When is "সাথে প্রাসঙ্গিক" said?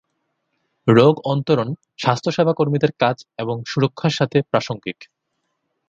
4.09-4.97